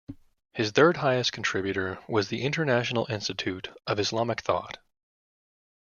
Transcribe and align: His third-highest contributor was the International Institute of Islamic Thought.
His 0.51 0.71
third-highest 0.71 1.31
contributor 1.31 1.99
was 2.09 2.27
the 2.27 2.41
International 2.41 3.05
Institute 3.11 3.69
of 3.85 3.99
Islamic 3.99 4.41
Thought. 4.41 4.79